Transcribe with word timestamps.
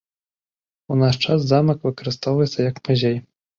У 0.95 0.97
наш 1.01 1.19
час 1.27 1.45
замак 1.53 1.79
выкарыстоўваецца 1.89 2.59
як 2.71 2.83
музей. 2.91 3.17